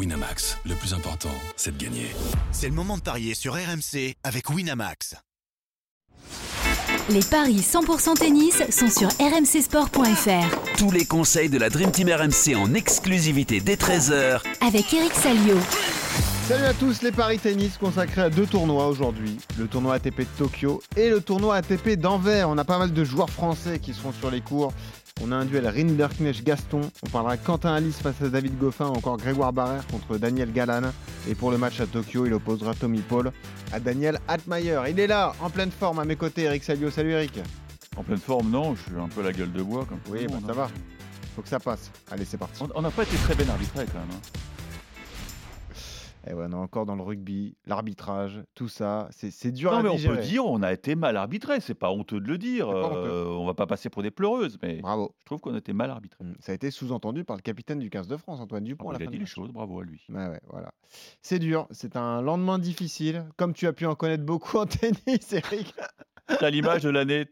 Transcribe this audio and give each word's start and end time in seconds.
Winamax, 0.00 0.56
le 0.64 0.74
plus 0.76 0.94
important, 0.94 1.28
c'est 1.56 1.76
de 1.76 1.84
gagner. 1.84 2.06
C'est 2.52 2.68
le 2.68 2.74
moment 2.74 2.96
de 2.96 3.02
parier 3.02 3.34
sur 3.34 3.52
RMC 3.52 4.14
avec 4.24 4.48
Winamax. 4.48 5.14
Les 7.10 7.20
paris 7.20 7.60
100% 7.60 8.14
tennis 8.14 8.62
sont 8.70 8.88
sur 8.88 9.08
rmcsport.fr. 9.20 10.78
Tous 10.78 10.90
les 10.90 11.04
conseils 11.04 11.50
de 11.50 11.58
la 11.58 11.68
Dream 11.68 11.92
Team 11.92 12.08
RMC 12.08 12.56
en 12.56 12.72
exclusivité 12.72 13.60
dès 13.60 13.74
13h 13.74 14.40
Avec 14.66 14.90
Eric 14.94 15.12
Salio. 15.12 15.58
Salut 16.50 16.64
à 16.64 16.74
tous, 16.74 17.02
les 17.02 17.12
paris 17.12 17.38
tennis 17.38 17.78
consacrés 17.78 18.22
à 18.22 18.28
deux 18.28 18.44
tournois 18.44 18.88
aujourd'hui. 18.88 19.36
Le 19.56 19.68
tournoi 19.68 19.94
ATP 19.94 20.20
de 20.20 20.26
Tokyo 20.36 20.82
et 20.96 21.08
le 21.08 21.20
tournoi 21.20 21.54
ATP 21.54 21.90
d'Anvers. 21.90 22.48
On 22.48 22.58
a 22.58 22.64
pas 22.64 22.76
mal 22.76 22.92
de 22.92 23.04
joueurs 23.04 23.30
français 23.30 23.78
qui 23.78 23.94
seront 23.94 24.12
sur 24.12 24.32
les 24.32 24.40
cours. 24.40 24.72
On 25.22 25.32
a 25.32 25.36
un 25.36 25.44
duel 25.44 25.66
Rinderknecht-Gaston. 25.66 26.80
On 27.04 27.08
parlera 27.10 27.36
Quentin 27.36 27.74
Alice 27.74 27.98
face 27.98 28.22
à 28.22 28.28
David 28.28 28.58
Goffin, 28.58 28.86
encore 28.86 29.16
Grégoire 29.18 29.52
Barrère 29.52 29.86
contre 29.88 30.16
Daniel 30.16 30.52
Galan. 30.52 30.92
Et 31.28 31.34
pour 31.34 31.50
le 31.50 31.58
match 31.58 31.78
à 31.80 31.86
Tokyo, 31.86 32.24
il 32.26 32.32
opposera 32.32 32.74
Tommy 32.74 33.00
Paul 33.00 33.30
à 33.72 33.80
Daniel 33.80 34.18
Altmaier. 34.28 34.80
Il 34.88 34.98
est 34.98 35.06
là, 35.06 35.34
en 35.40 35.50
pleine 35.50 35.70
forme, 35.70 35.98
à 35.98 36.04
mes 36.04 36.16
côtés, 36.16 36.42
Eric 36.44 36.64
Salio. 36.64 36.90
Salut 36.90 37.10
Eric. 37.12 37.38
En 37.96 38.02
pleine 38.02 38.18
forme, 38.18 38.50
non, 38.50 38.74
je 38.76 38.82
suis 38.82 38.98
un 39.00 39.08
peu 39.08 39.22
la 39.22 39.32
gueule 39.32 39.52
de 39.52 39.62
bois. 39.62 39.84
Comme 39.84 39.98
Oui, 40.10 40.22
le 40.22 40.26
bah, 40.28 40.34
monde, 40.34 40.44
ça 40.46 40.52
hein. 40.52 40.54
va. 40.54 40.70
Faut 41.36 41.42
que 41.42 41.48
ça 41.48 41.60
passe. 41.60 41.90
Allez, 42.10 42.24
c'est 42.24 42.38
parti. 42.38 42.62
On- 42.62 42.68
On 42.74 42.82
n'a 42.82 42.90
pas 42.90 43.02
été 43.02 43.16
très 43.16 43.34
bien 43.34 43.48
arbitré 43.50 43.84
quand 43.86 43.98
même. 43.98 44.08
hein. 44.12 44.38
Et 46.26 46.34
ouais, 46.34 46.44
on 46.48 46.52
est 46.52 46.54
encore 46.54 46.84
dans 46.86 46.96
le 46.96 47.02
rugby, 47.02 47.56
l'arbitrage, 47.66 48.42
tout 48.54 48.68
ça. 48.68 49.08
C'est 49.10 49.52
dur 49.52 49.72
Non, 49.72 49.78
à 49.78 49.82
mais 49.82 49.88
on 49.88 49.96
peut 49.96 50.18
dire 50.18 50.44
on 50.44 50.62
a 50.62 50.72
été 50.72 50.94
mal 50.94 51.16
arbitré. 51.16 51.60
C'est 51.60 51.74
pas 51.74 51.90
honteux 51.90 52.20
de 52.20 52.28
le 52.28 52.36
dire. 52.38 52.68
Euh, 52.68 53.26
on 53.26 53.46
va 53.46 53.54
pas 53.54 53.66
passer 53.66 53.88
pour 53.88 54.02
des 54.02 54.10
pleureuses, 54.10 54.58
mais 54.62 54.80
Bravo. 54.80 55.14
je 55.20 55.24
trouve 55.24 55.40
qu'on 55.40 55.54
a 55.54 55.58
été 55.58 55.72
mal 55.72 55.90
arbitré. 55.90 56.22
Mm, 56.22 56.34
Ça 56.40 56.52
a 56.52 56.54
été 56.54 56.70
sous-entendu 56.70 57.24
par 57.24 57.36
le 57.36 57.42
capitaine 57.42 57.78
du 57.78 57.88
15 57.88 58.06
de 58.06 58.16
France, 58.16 58.40
Antoine 58.40 58.64
Dupont. 58.64 58.90
à 58.90 58.92
la 58.92 58.98
il 58.98 59.02
a 59.02 59.04
fin 59.06 59.10
dit 59.10 59.16
du 59.18 59.24
les 59.24 59.26
choses, 59.30 59.50
bravo 59.50 59.80
à 59.80 59.84
lui. 59.84 60.04
Ouais, 60.10 60.28
ouais, 60.28 60.40
voilà. 60.48 60.72
C'est 61.22 61.38
dur, 61.38 61.66
c'est 61.70 61.96
un 61.96 62.20
lendemain 62.20 62.58
difficile, 62.58 63.24
comme 63.36 63.54
tu 63.54 63.66
as 63.66 63.72
pu 63.72 63.86
en 63.86 63.94
connaître 63.94 64.24
beaucoup 64.24 64.58
en 64.58 64.66
tennis, 64.66 65.32
Eric. 65.32 65.74
À 66.28 66.50
l'image 66.50 66.82
de 66.82 66.90
l'année 66.90 67.26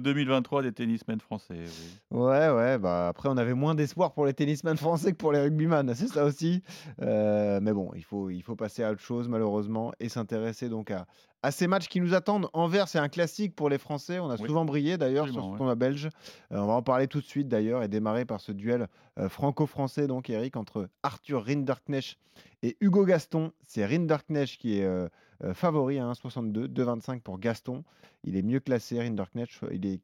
2023 0.00 0.62
des 0.62 0.72
tennismen 0.72 1.20
français. 1.20 1.54
oui. 1.58 2.18
Ouais, 2.18 2.50
ouais, 2.50 2.78
bah 2.78 3.08
après 3.08 3.28
on 3.28 3.36
avait 3.36 3.54
moins 3.54 3.74
d'espoir 3.74 4.12
pour 4.12 4.26
les 4.26 4.34
tennisman 4.34 4.76
français 4.76 5.12
que 5.12 5.16
pour 5.16 5.32
les 5.32 5.40
rugbyman, 5.40 5.94
c'est 5.94 6.08
ça 6.08 6.24
aussi. 6.24 6.62
Euh, 7.02 7.60
mais 7.60 7.72
bon, 7.72 7.90
il 7.94 8.04
faut, 8.04 8.30
il 8.30 8.42
faut 8.42 8.56
passer 8.56 8.82
à 8.82 8.92
autre 8.92 9.00
chose 9.00 9.28
malheureusement 9.28 9.92
et 10.00 10.08
s'intéresser 10.08 10.68
donc 10.68 10.90
à, 10.90 11.06
à 11.46 11.52
ces 11.52 11.68
matchs 11.68 11.86
qui 11.86 12.00
nous 12.00 12.12
attendent. 12.12 12.48
Anvers, 12.54 12.88
c'est 12.88 12.98
un 12.98 13.08
classique 13.08 13.54
pour 13.54 13.68
les 13.68 13.78
Français, 13.78 14.18
on 14.18 14.28
a 14.30 14.34
Oui. 14.34 14.48
souvent 14.48 14.64
brillé 14.64 14.98
d'ailleurs 14.98 15.26
sur 15.28 15.44
ce 15.44 15.48
ouais. 15.48 15.56
tournoi 15.56 15.76
belge. 15.76 16.06
Euh, 16.50 16.58
on 16.58 16.66
va 16.66 16.72
en 16.72 16.82
parler 16.82 17.06
tout 17.06 17.20
de 17.20 17.24
suite 17.24 17.46
d'ailleurs 17.46 17.84
et 17.84 17.88
démarrer 17.88 18.24
par 18.24 18.40
ce 18.40 18.50
duel 18.50 18.88
euh, 19.20 19.28
franco-français 19.28 20.08
donc 20.08 20.28
Eric 20.28 20.56
entre 20.56 20.88
Arthur 21.04 21.44
Rinderknecht 21.44 22.18
et 22.64 22.76
Hugo 22.80 23.04
Gaston. 23.04 23.52
C'est 23.64 23.86
Rinderknecht 23.86 24.58
qui 24.58 24.80
est 24.80 24.84
euh, 24.84 25.08
favori 25.54 26.00
à 26.00 26.10
1,62, 26.10 26.66
2,25 26.66 27.20
pour 27.20 27.38
Gaston. 27.38 27.84
Il 28.24 28.36
est 28.36 28.42
mieux 28.42 28.58
classé, 28.58 28.98
Rinderknecht. 28.98 29.60
Il 29.70 29.86
est 29.86 30.00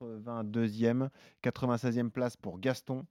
82e, 0.00 1.08
96e 1.42 2.10
place 2.10 2.36
pour 2.36 2.60
Gaston. 2.60 3.04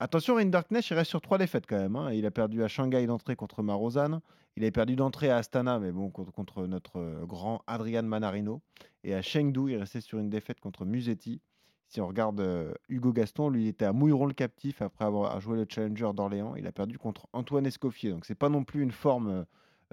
Attention, 0.00 0.36
Rinderknecht, 0.36 0.90
il 0.90 0.94
reste 0.94 1.10
sur 1.10 1.20
trois 1.20 1.38
défaites 1.38 1.66
quand 1.66 1.78
même. 1.78 1.96
hein. 1.96 2.12
Il 2.12 2.24
a 2.24 2.30
perdu 2.30 2.62
à 2.62 2.68
Shanghai 2.68 3.06
d'entrée 3.06 3.34
contre 3.34 3.62
Marozan. 3.62 4.20
Il 4.56 4.64
a 4.64 4.70
perdu 4.70 4.94
d'entrée 4.96 5.30
à 5.30 5.36
Astana, 5.38 5.78
mais 5.78 5.90
bon, 5.92 6.10
contre, 6.10 6.30
contre 6.32 6.66
notre 6.66 6.98
euh, 6.98 7.26
grand 7.26 7.62
Adrian 7.66 8.04
Manarino. 8.04 8.60
Et 9.04 9.14
à 9.14 9.22
Chengdu, 9.22 9.72
il 9.72 9.76
restait 9.76 10.00
sur 10.00 10.18
une 10.18 10.30
défaite 10.30 10.60
contre 10.60 10.84
Musetti. 10.84 11.40
Si 11.88 12.00
on 12.00 12.06
regarde 12.06 12.40
euh, 12.40 12.72
Hugo 12.88 13.12
Gaston, 13.12 13.50
lui, 13.50 13.64
il 13.64 13.68
était 13.68 13.86
à 13.86 13.92
Mouilleron 13.92 14.26
le 14.26 14.34
captif 14.34 14.82
après 14.82 15.04
avoir 15.04 15.40
joué 15.40 15.56
le 15.56 15.66
Challenger 15.68 16.10
d'Orléans. 16.14 16.54
Il 16.56 16.66
a 16.66 16.72
perdu 16.72 16.98
contre 16.98 17.26
Antoine 17.32 17.66
Escoffier. 17.66 18.10
Donc, 18.10 18.24
c'est 18.24 18.34
pas 18.34 18.48
non 18.48 18.62
plus 18.64 18.82
une 18.82 18.92
forme 18.92 19.28
euh, 19.28 19.44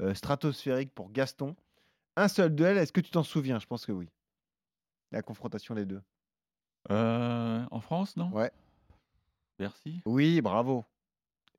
euh, 0.02 0.14
stratosphérique 0.14 0.94
pour 0.94 1.12
Gaston. 1.12 1.56
Un 2.16 2.28
seul 2.28 2.54
duel, 2.54 2.78
est-ce 2.78 2.92
que 2.92 3.02
tu 3.02 3.12
t'en 3.12 3.24
souviens? 3.24 3.60
Je 3.60 3.66
pense 3.66 3.86
que 3.86 3.92
oui. 3.92 4.10
La 5.12 5.22
confrontation 5.22 5.74
des 5.74 5.86
deux. 5.86 6.02
Euh, 6.92 7.64
en 7.72 7.80
France, 7.80 8.18
non? 8.18 8.30
Ouais. 8.32 8.52
Merci. 9.60 10.02
Oui, 10.06 10.42
bravo. 10.42 10.86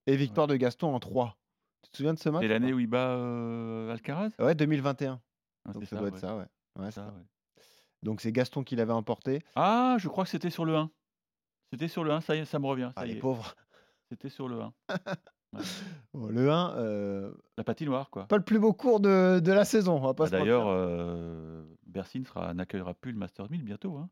Et 0.06 0.16
victoire 0.16 0.46
de 0.46 0.56
Gaston 0.56 0.94
en 0.94 1.00
3. 1.00 1.36
Tu 1.82 1.90
te 1.90 1.96
souviens 1.98 2.14
de 2.14 2.18
ce 2.18 2.28
match 2.28 2.42
C'est 2.42 2.48
l'année 2.48 2.72
où 2.72 2.78
il 2.78 2.86
bat 2.86 3.10
euh, 3.10 3.90
Alcaraz? 3.92 4.30
Ouais, 4.38 4.54
2021. 4.54 5.20
Ah, 5.64 5.72
Donc 5.72 5.82
c'est 5.84 5.90
ça, 5.90 5.96
doit 5.98 6.08
être 6.08 6.18
ça, 6.18 6.36
ouais. 6.36 6.44
Ouais, 6.78 6.86
c'est 6.86 7.00
Ça, 7.00 7.06
ça. 7.06 7.12
ouais. 7.14 7.62
Donc 8.02 8.20
c'est 8.20 8.32
Gaston 8.32 8.62
qui 8.62 8.76
l'avait 8.76 8.92
emporté. 8.92 9.42
Ah, 9.56 9.96
je 9.98 10.08
crois 10.08 10.24
que 10.24 10.30
c'était 10.30 10.50
sur 10.50 10.64
le 10.64 10.76
1. 10.76 10.90
C'était 11.72 11.88
sur 11.88 12.04
le 12.04 12.12
1, 12.12 12.20
ça 12.20 12.36
y 12.36 12.40
est, 12.40 12.44
ça 12.44 12.58
me 12.58 12.66
revient. 12.66 12.90
Ça 12.94 13.02
Ah, 13.02 13.06
y 13.06 13.10
les 13.10 13.16
est. 13.16 13.20
pauvres. 13.20 13.54
C'était 14.10 14.28
sur 14.28 14.48
le 14.48 14.60
1. 14.60 14.72
Bon, 16.12 16.26
le 16.26 16.50
1, 16.50 16.76
euh, 16.76 17.32
La 17.56 17.64
patinoire, 17.64 18.10
quoi. 18.10 18.26
pas 18.26 18.36
le 18.36 18.44
plus 18.44 18.58
beau 18.58 18.74
cours 18.74 19.00
de, 19.00 19.40
de 19.40 19.52
la 19.52 19.64
saison, 19.64 19.96
on 19.96 20.00
va 20.00 20.12
pas 20.12 20.24
Bah. 20.24 20.38
D'ailleurs, 20.38 20.66
euh, 20.68 21.64
Bercy 21.86 22.20
ne 22.20 22.24
sera- 22.26 22.52
n'accueillera 22.52 22.92
plus 22.92 23.12
le 23.12 23.18
Master 23.18 23.50
1000 23.50 23.62
bientôt. 23.62 23.96
hein. 23.96 24.10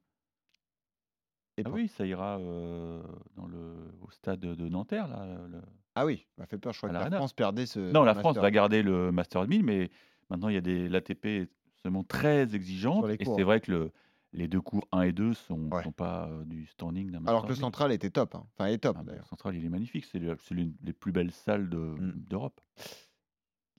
Ah 1.65 1.71
oui, 1.71 1.89
ça 1.89 2.07
ira 2.07 2.39
euh, 2.39 3.03
dans 3.37 3.47
le, 3.47 3.75
au 4.03 4.11
stade 4.11 4.41
de 4.41 4.69
Nanterre. 4.69 5.09
Là, 5.09 5.27
le- 5.49 5.63
Ah 5.95 6.05
oui, 6.07 6.27
m'a 6.39 6.47
fait 6.47 6.59
peur, 6.59 6.73
je 6.73 6.79
crois 6.79 6.91
que 6.91 6.95
la. 6.95 7.11
France 7.17 7.33
perdait 7.33 7.67
ce 7.67 7.79
Non, 7.93 8.03
la. 8.05 8.15
France 8.15 8.37
va 8.37 8.51
garder 8.51 8.83
le 8.83 9.11
Master 9.13 9.47
1000, 9.47 9.65
mais 9.65 9.91
maintenant, 10.31 10.49
il 10.49 10.55
y 10.55 10.59
a 10.59 10.61
des 10.63 10.89
l'ATP 10.89 11.49
seulement 11.83 12.05
très 12.05 12.55
exigeante. 12.55 13.05
Et 13.19 13.25
c'est 13.25 13.43
vrai 13.43 13.61
que 13.61 13.71
le, 13.73 13.93
les 14.33 14.49
deux 14.49 14.61
cours 14.61 14.87
1 14.93 15.03
et 15.03 15.13
2 15.13 15.33
sont, 15.35 15.71
Ouais. 15.71 15.83
sont 15.83 15.93
pas 15.93 16.29
euh, 16.29 16.45
du 16.45 16.67
standing 16.67 17.11
d'un 17.11 17.25
Alors 17.27 17.43
que 17.43 17.49
le 17.49 17.55
1000. 17.55 17.61
central 17.61 17.93
était 17.93 18.11
top. 18.11 18.35
hein. 18.35 18.47
Enfin, 18.59 18.67
est 18.71 18.79
top 18.79 18.97
Ah, 18.99 19.05
le 19.07 19.23
central, 19.25 19.55
il 19.57 19.65
est 19.65 19.69
magnifique. 19.69 20.05
C'est 20.07 20.19
l'une 20.19 20.75
des 20.81 20.93
plus 20.93 21.13
belles 21.13 21.31
salles 21.33 21.69
de- 21.69 21.77
Mm. 21.79 22.13
d'Europe. 22.29 22.61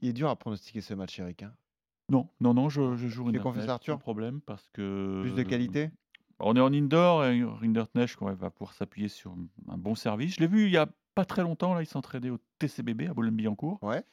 Il 0.02 0.10
est 0.10 0.14
dur 0.14 0.30
à 0.30 0.36
pronostiquer 0.36 0.82
ce 0.82 0.94
match, 0.94 1.20
Eric. 1.20 1.44
hein. 1.44 1.54
Non, 2.10 2.30
non, 2.40 2.54
non, 2.54 2.70
je, 2.70 2.96
je 2.96 3.08
joue 3.08 3.32
Tu 3.32 3.38
fais 3.38 3.44
confiance 3.44 3.68
Arthur? 3.68 3.98
problème 4.00 4.40
parce 4.42 4.70
que 4.70 5.22
Plus 5.24 5.34
de 5.34 5.42
qualité? 5.44 5.90
On 6.40 6.56
est 6.56 6.60
en 6.60 6.74
indoor 6.74 7.26
et 7.26 7.44
Rinderknecht 7.44 8.20
ouais, 8.22 8.34
va 8.36 8.50
pouvoir 8.50 8.74
s'appuyer 8.74 9.08
sur 9.08 9.36
un 9.70 9.78
bon 9.78 9.96
service. 9.96 10.36
Je 10.36 10.42
l'ai 10.42 10.48
vu 10.48 10.66
il 10.66 10.72
y 10.72 10.78
a 10.78 10.88
pas 11.16 11.26
très 11.26 11.44
longtemps, 11.44 11.74
là, 11.74 11.82
il 11.82 11.86
s'entraînait 11.88 12.30
au 12.30 12.40
TCBB 12.60 13.04
à 13.10 13.14
Boulogne-Billancourt 13.14 13.82
Ouais. 13.84 14.04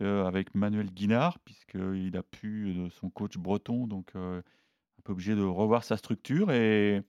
euh, 0.00 0.24
avec 0.26 0.54
Manuel 0.54 0.90
Guinard, 0.90 1.38
puisqu'il 1.40 2.16
a 2.16 2.22
pu, 2.24 2.74
euh, 2.76 2.90
son 2.90 3.08
coach 3.10 3.38
breton, 3.38 3.86
donc 3.86 4.12
euh, 4.16 4.38
un 4.40 5.02
peu 5.04 5.12
obligé 5.12 5.34
de 5.36 5.42
revoir 5.42 5.84
sa 5.84 5.96
structure. 5.96 6.50
Et 6.50 7.02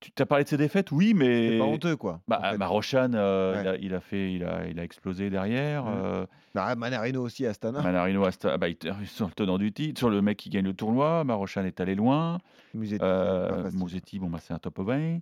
tu 0.00 0.10
t'as 0.12 0.26
parlé 0.26 0.44
de 0.44 0.48
ses 0.48 0.56
défaites, 0.56 0.92
oui, 0.92 1.08
C'est 1.08 1.14
mais 1.14 1.58
pas 1.58 1.64
honteux, 1.64 1.96
quoi. 1.96 2.20
bah, 2.28 2.40
en 2.44 2.50
fait. 2.52 2.58
Marochan, 2.58 3.10
euh, 3.14 3.54
Ouais. 3.54 3.60
il, 3.62 3.68
a, 3.68 3.76
il 3.76 3.94
a 3.94 4.00
fait, 4.00 4.32
il 4.32 4.44
a, 4.44 4.66
il 4.68 4.78
a 4.78 4.84
explosé 4.84 5.30
derrière. 5.30 5.84
Mm. 5.84 5.94
euh, 6.04 6.26
Bah, 6.54 6.74
Manarino 6.76 7.22
aussi, 7.22 7.46
Astana. 7.46 7.82
Manarino, 7.82 8.24
Asta- 8.24 8.56
bah, 8.58 8.68
il 8.68 8.72
était 8.72 8.90
sur 9.06 9.26
le 9.26 9.32
tenant 9.32 9.58
du 9.58 9.72
titre, 9.72 9.98
sur 9.98 10.10
le 10.10 10.20
mec 10.22 10.36
qui 10.38 10.50
gagne 10.50 10.64
le 10.64 10.74
tournoi. 10.74 11.24
Marochan 11.24 11.64
est 11.64 11.80
allé 11.80 11.94
loin. 11.94 12.38
Musetti, 12.74 13.02
Euh. 13.04 13.70
Mosetti, 13.72 14.18
bon, 14.18 14.28
bah, 14.28 14.38
c'est 14.40 14.52
un 14.54 14.58
top 14.58 14.80
20. 14.80 15.18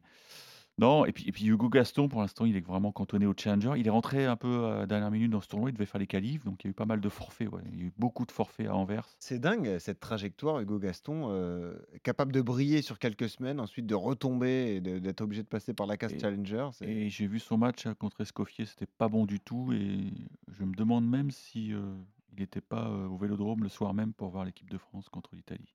Non, 0.76 1.04
et 1.04 1.12
puis, 1.12 1.28
et 1.28 1.30
puis 1.32 1.46
Hugo 1.46 1.68
Gaston, 1.68 2.08
pour 2.08 2.20
l'instant, 2.20 2.46
il 2.46 2.56
est 2.56 2.60
vraiment 2.66 2.90
cantonné 2.90 3.26
au 3.26 3.34
challenger. 3.36 3.74
Il 3.76 3.86
est 3.86 3.90
rentré 3.90 4.26
un 4.26 4.34
peu 4.34 4.64
à 4.64 4.78
la 4.78 4.86
dernière 4.86 5.12
minute 5.12 5.30
dans 5.30 5.40
ce 5.40 5.46
tournoi. 5.46 5.70
Il 5.70 5.72
devait 5.72 5.86
faire 5.86 6.00
les 6.00 6.08
qualifs, 6.08 6.44
donc 6.44 6.64
il 6.64 6.66
y 6.66 6.68
a 6.68 6.70
eu 6.72 6.74
pas 6.74 6.84
mal 6.84 7.00
de 7.00 7.08
forfaits. 7.08 7.48
ouais. 7.48 7.62
Il 7.72 7.78
y 7.78 7.82
a 7.82 7.84
eu 7.86 7.92
beaucoup 7.96 8.26
de 8.26 8.32
forfaits 8.32 8.66
à 8.66 8.74
Anvers. 8.74 9.06
C'est 9.20 9.38
dingue 9.38 9.78
cette 9.78 10.00
trajectoire, 10.00 10.58
Hugo 10.58 10.80
Gaston, 10.80 11.28
euh, 11.30 11.76
capable 12.02 12.32
de 12.32 12.40
briller 12.40 12.82
sur 12.82 12.98
quelques 12.98 13.28
semaines, 13.28 13.60
ensuite 13.60 13.86
de 13.86 13.94
retomber 13.94 14.74
et 14.76 14.80
d'être 14.80 15.20
obligé 15.20 15.44
de 15.44 15.48
passer 15.48 15.74
par 15.74 15.86
la 15.86 15.96
case 15.96 16.12
Et- 16.14 16.18
Challenger. 16.18 16.70
Et 16.80 17.08
j'ai 17.08 17.28
vu 17.28 17.38
son 17.38 17.56
match 17.56 17.86
euh, 17.86 17.94
contre 17.94 18.20
Escoffier, 18.22 18.66
c'était 18.66 18.86
pas 18.86 19.08
bon 19.08 19.26
du 19.26 19.38
tout. 19.38 19.72
Et 19.72 20.12
je 20.48 20.64
me 20.64 20.74
demande 20.74 21.08
même 21.08 21.30
si 21.30 21.72
euh, 21.72 21.94
il 22.32 22.40
n'était 22.40 22.60
pas 22.60 22.88
euh, 22.88 23.06
au 23.06 23.16
Vélodrome 23.16 23.62
le 23.62 23.68
soir 23.68 23.94
même 23.94 24.12
pour 24.12 24.28
voir 24.30 24.44
l'équipe 24.44 24.68
de 24.68 24.78
France 24.78 25.08
contre 25.08 25.36
l'Italie. 25.36 25.72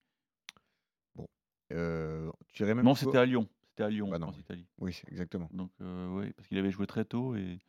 Euh, 1.72 2.31
tu 2.52 2.64
irais 2.64 2.74
même 2.74 2.84
Non, 2.84 2.96
c'était 2.96 3.18
à 3.18 3.26
Lyon. 3.26 3.48
C'était 3.80 3.88
à 3.88 3.90
Lyon, 3.90 4.10
Bah 4.10 4.20
non, 4.20 4.28
France-Italie. 4.28 4.66
Oui, 4.80 5.02
exactement. 5.10 5.50
Donc, 5.54 5.72
euh, 5.82 6.10
ouais, 6.10 6.34
parce 6.34 6.48
qu'il 6.50 6.58
avait 6.58 6.72
joué 6.72 6.86
très 6.86 7.06
tôt 7.06 7.36
et 7.36 7.60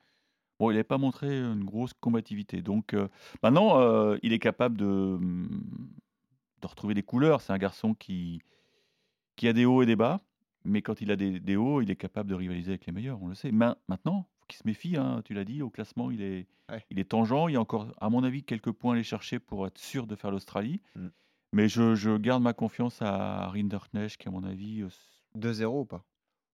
bon, 0.58 0.70
il 0.70 0.74
n'avait 0.74 0.82
pas 0.84 0.98
montré 0.98 1.28
une 1.38 1.64
grosse 1.64 1.92
combativité. 1.94 2.62
Donc, 2.62 2.94
euh, 2.94 3.06
maintenant, 3.44 3.78
euh, 3.80 4.18
il 4.24 4.32
est 4.32 4.40
capable 4.40 4.76
de, 4.76 5.18
de 6.60 6.66
retrouver 6.66 6.94
des 6.94 7.02
couleurs. 7.04 7.40
C'est 7.40 7.52
un 7.52 7.58
garçon 7.58 7.94
qui, 7.94 8.40
qui 9.36 9.46
a 9.48 9.52
des 9.52 9.64
hauts 9.66 9.82
et 9.82 9.86
des 9.86 9.96
bas, 9.96 10.20
mais 10.64 10.82
quand 10.82 11.00
il 11.00 11.10
a 11.12 11.16
des, 11.16 11.38
des 11.40 11.56
hauts, 11.56 11.80
il 11.80 11.90
est 11.90 11.96
capable 11.96 12.28
de 12.28 12.34
rivaliser 12.34 12.72
avec 12.72 12.86
les 12.86 12.92
meilleurs, 12.92 13.22
on 13.22 13.28
le 13.28 13.34
sait. 13.34 13.52
Ma- 13.52 13.78
maintenant, 13.88 14.26
faut 14.40 14.46
qu'il 14.48 14.58
se 14.58 14.66
méfie, 14.66 14.96
hein, 14.96 15.22
tu 15.24 15.32
l'as 15.34 15.44
dit, 15.44 15.62
au 15.62 15.70
classement, 15.70 16.10
il 16.10 16.22
est, 16.22 16.46
Ouais. 16.70 16.84
il 16.90 16.98
est 17.00 17.04
tangent. 17.10 17.48
Il 17.48 17.52
y 17.52 17.56
a 17.56 17.60
encore, 17.60 17.92
à 18.00 18.10
mon 18.10 18.22
avis, 18.22 18.42
quelques 18.44 18.70
points 18.72 18.92
à 18.92 18.94
aller 18.94 19.02
chercher 19.04 19.38
pour 19.40 19.66
être 19.66 19.78
sûr 19.78 20.06
de 20.06 20.14
faire 20.16 20.30
l'Australie. 20.30 20.80
Mm. 20.94 21.06
Mais 21.52 21.68
je, 21.68 21.94
je 21.96 22.16
garde 22.16 22.42
ma 22.44 22.52
confiance 22.52 23.00
à 23.02 23.48
Rinderknecht, 23.48 24.16
qui, 24.20 24.28
à 24.28 24.30
mon 24.30 24.44
avis, 24.44 24.84
2-0 25.36 25.80
ou 25.80 25.84
pas? 25.84 26.04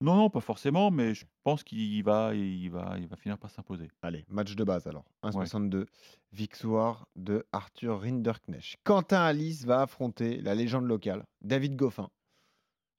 Non, 0.03 0.15
non, 0.15 0.29
pas 0.29 0.41
forcément, 0.41 0.91
mais 0.91 1.15
je 1.15 1.25
pense 1.43 1.65
qu'il 1.65 2.03
va, 2.05 2.35
il 2.35 2.69
va, 2.71 2.99
il 2.99 3.07
va 3.09 3.17
finir 3.17 3.39
par 3.39 3.51
s'imposer. 3.51 3.89
Allez, 4.03 4.27
match 4.29 4.55
de 4.55 4.63
base 4.63 4.87
alors. 4.87 5.07
1,62. 5.23 5.87
Victoire 6.33 7.09
de 7.17 7.47
Arthur 7.53 8.03
Rinderknecht. 8.03 8.77
Quentin 8.85 9.23
Alice 9.23 9.65
va 9.65 9.81
affronter 9.81 10.43
la 10.43 10.55
légende 10.55 10.85
locale, 10.85 11.25
David 11.41 11.77
Goffin. 11.77 12.11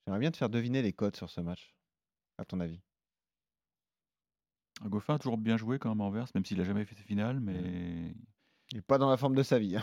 J'aimerais 0.06 0.18
bien 0.20 0.30
te 0.32 0.36
faire 0.38 0.48
deviner 0.48 0.82
les 0.82 0.92
codes 0.92 1.14
sur 1.14 1.30
ce 1.30 1.40
match, 1.40 1.72
à 2.38 2.44
ton 2.44 2.58
avis? 2.58 2.80
Goffin 4.84 5.14
a 5.14 5.18
toujours 5.18 5.38
bien 5.38 5.56
joué 5.56 5.78
quand 5.78 5.88
même 5.90 6.00
Anvers, 6.00 6.26
même 6.34 6.44
s'il 6.44 6.60
a 6.60 6.64
jamais 6.64 6.84
fait 6.84 6.94
de 6.94 7.00
finale, 7.00 7.40
mais 7.40 8.14
Il 8.70 8.76
n'est 8.76 8.82
pas 8.82 8.98
dans 8.98 9.10
la 9.10 9.16
forme 9.16 9.34
de 9.34 9.42
sa 9.42 9.58
vie. 9.58 9.76
hein. 9.76 9.82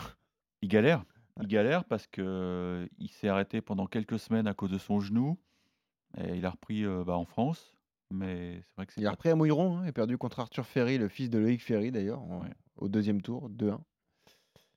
il 0.62 0.68
galère. 0.68 1.04
Il 1.40 1.46
galère 1.48 1.84
parce 1.84 2.06
que 2.06 2.88
il 2.98 3.10
s'est 3.10 3.28
arrêté 3.28 3.60
pendant 3.60 3.86
quelques 3.86 4.18
semaines 4.18 4.46
à 4.46 4.54
cause 4.54 4.70
de 4.70 4.78
son 4.78 5.00
genou. 5.00 5.38
Et 6.18 6.36
il 6.36 6.46
a 6.46 6.50
repris 6.50 6.84
euh, 6.84 7.04
bah, 7.04 7.16
en 7.16 7.24
France. 7.24 7.74
Mais 8.12 8.60
c'est 8.62 8.74
vrai 8.76 8.86
que 8.86 8.92
c'est 8.92 9.00
Il 9.00 9.06
a 9.06 9.10
pas- 9.10 9.14
repris 9.16 9.28
à 9.30 9.34
Mouilleron, 9.36 9.78
hein, 9.78 9.80
il 9.84 9.88
a 9.88 9.92
perdu 9.92 10.16
contre 10.16 10.38
Arthur 10.40 10.64
Ferry, 10.66 10.96
le 10.98 11.08
fils 11.08 11.28
de 11.28 11.38
Loïc 11.38 11.60
Ferry 11.62 11.90
d'ailleurs, 11.90 12.22
en- 12.22 12.42
Ouais. 12.42 12.52
au 12.76 12.88
deuxième 12.88 13.20
tour, 13.20 13.50
2-1. 13.50 13.80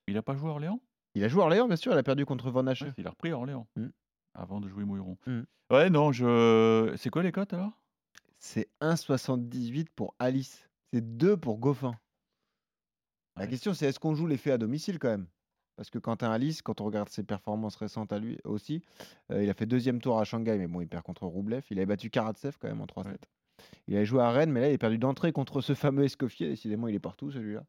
Il 0.08 0.18
a 0.18 0.22
pas 0.24 0.36
joué 0.36 0.50
à 0.50 0.54
Orléans? 0.54 0.82
Il 1.16 1.24
a 1.24 1.28
joué 1.28 1.42
à 1.42 1.44
Orléans, 1.46 1.68
bien 1.68 1.76
sûr, 1.76 1.92
il 1.94 1.98
a 1.98 2.04
perdu 2.04 2.26
contre 2.26 2.50
Van 2.50 2.66
Hache. 2.68 2.82
Ouais, 2.82 2.94
Il 2.98 3.06
a 3.06 3.12
repris 3.12 3.30
à 3.30 3.38
Orléans 3.38 3.68
Mm. 3.76 3.88
avant 4.34 4.60
de 4.60 4.68
jouer 4.68 4.84
Mouilleron. 4.84 5.18
Mm. 5.28 5.42
Ouais, 5.72 5.90
non, 5.92 6.12
je. 6.12 6.94
C'est 6.98 7.12
quoi 7.12 7.22
les 7.22 7.32
cotes 7.32 7.54
alors? 7.54 7.72
C'est 8.40 8.68
1,78 8.82 9.90
pour 9.96 10.16
Alice. 10.18 10.68
C'est 10.92 11.18
2 11.18 11.38
pour 11.38 11.60
Goffin. 11.60 11.94
La 13.36 13.44
Ouais. 13.44 13.50
question, 13.50 13.74
c'est 13.76 13.86
est-ce 13.88 14.00
qu'on 14.00 14.16
joue 14.16 14.26
l'effet 14.28 14.52
à 14.52 14.58
domicile 14.58 14.98
quand 14.98 15.10
même? 15.10 15.28
Parce 15.80 15.90
que 15.90 15.98
Quentin 15.98 16.30
Alice, 16.30 16.62
quand 16.62 16.82
on 16.82 16.84
regarde 16.84 17.08
ses 17.08 17.24
performances 17.24 17.78
récentes 17.78 18.12
à 18.12 18.20
lui 18.20 18.38
aussi, 18.44 18.82
euh, 19.32 19.42
il 19.42 19.50
a 19.50 19.54
fait 19.54 19.66
deuxième 19.66 20.02
tour 20.02 20.20
à 20.20 20.26
Shanghai, 20.26 20.58
mais 20.58 20.68
bon, 20.68 20.82
il 20.82 20.90
perd 20.90 21.04
contre 21.04 21.26
Roublev. 21.26 21.64
Il 21.72 21.78
avait 21.78 21.86
battu 21.86 22.10
Karatsev 22.10 22.58
quand 22.60 22.68
même 22.68 22.82
en 22.82 22.86
3-7. 22.86 23.06
Ouais. 23.06 23.18
Il 23.88 23.96
avait 23.96 24.04
joué 24.06 24.22
à 24.22 24.30
Rennes, 24.30 24.52
mais 24.52 24.60
là, 24.60 24.70
il 24.70 24.74
a 24.76 24.78
perdu 24.78 24.98
d'entrée 24.98 25.32
contre 25.32 25.62
ce 25.62 25.74
fameux 25.74 26.04
Escoffier. 26.04 26.50
Décidément, 26.50 26.90
il 26.90 26.96
est 26.96 27.00
partout 27.00 27.32
celui-là. 27.32 27.64